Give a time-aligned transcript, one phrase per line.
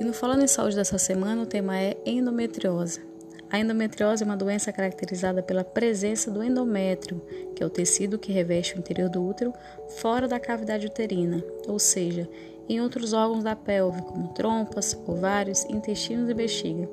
[0.00, 3.00] E no Falando em Saúde dessa semana, o tema é endometriose.
[3.48, 7.22] A endometriose é uma doença caracterizada pela presença do endométrio,
[7.54, 9.52] que é o tecido que reveste o interior do útero,
[9.98, 12.28] fora da cavidade uterina, ou seja,
[12.68, 16.88] em outros órgãos da pelve, como trompas, ovários, intestinos e bexiga.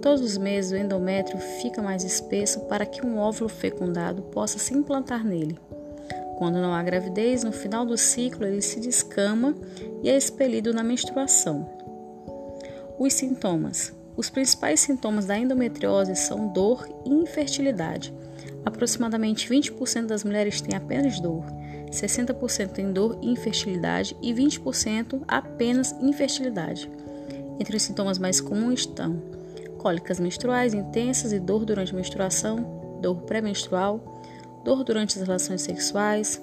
[0.00, 4.72] Todos os meses o endométrio fica mais espesso para que um óvulo fecundado possa se
[4.72, 5.58] implantar nele.
[6.38, 9.54] Quando não há gravidez, no final do ciclo ele se descama
[10.02, 11.79] e é expelido na menstruação.
[13.00, 18.12] Os sintomas: Os principais sintomas da endometriose são dor e infertilidade.
[18.62, 21.42] Aproximadamente 20% das mulheres têm apenas dor,
[21.90, 26.90] 60% têm dor e infertilidade e 20% apenas infertilidade.
[27.58, 29.22] Entre os sintomas mais comuns estão
[29.78, 34.22] cólicas menstruais intensas e dor durante a menstruação, dor pré-menstrual,
[34.62, 36.38] dor durante as relações sexuais,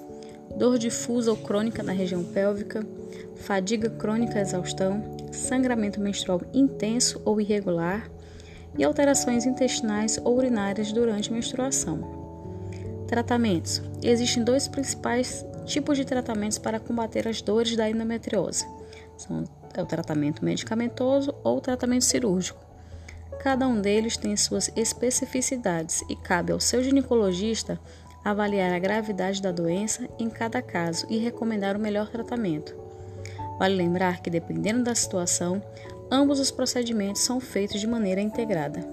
[0.56, 2.84] dor difusa ou crônica na região pélvica,
[3.36, 8.10] fadiga crônica exaustão, sangramento menstrual intenso ou irregular
[8.76, 12.18] e alterações intestinais ou urinárias durante a menstruação.
[13.06, 18.66] Tratamentos: Existem dois principais tipos de tratamentos para combater as dores da endometriose.
[19.16, 22.60] São é o tratamento medicamentoso ou o tratamento cirúrgico.
[23.38, 27.78] Cada um deles tem suas especificidades e cabe ao seu ginecologista
[28.24, 32.87] avaliar a gravidade da doença em cada caso e recomendar o melhor tratamento.
[33.58, 35.60] Vale lembrar que, dependendo da situação,
[36.10, 38.86] ambos os procedimentos são feitos de maneira integrada.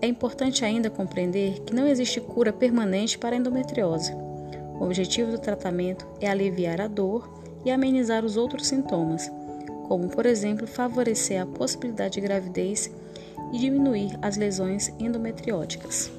[0.00, 4.12] É importante ainda compreender que não existe cura permanente para a endometriose.
[4.78, 7.28] O objetivo do tratamento é aliviar a dor
[7.64, 9.30] e amenizar os outros sintomas,
[9.88, 12.90] como, por exemplo, favorecer a possibilidade de gravidez
[13.52, 16.10] e diminuir as lesões endometrióticas.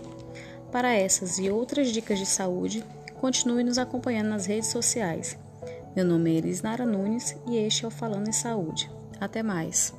[0.71, 2.83] Para essas e outras dicas de saúde,
[3.19, 5.37] continue nos acompanhando nas redes sociais.
[5.95, 8.91] Meu nome é Elis Nara Nunes e este é o Falando em Saúde.
[9.17, 9.93] Até mais!